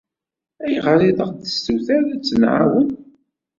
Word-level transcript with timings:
Ayɣer 0.63 0.99
ay 1.07 1.13
aɣ-d-tessuter 1.23 2.03
ad 2.13 2.19
tt-nɛawen? 2.21 2.89